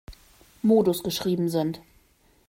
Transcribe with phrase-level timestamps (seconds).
[0.63, 1.79] Modus geschrieben sind.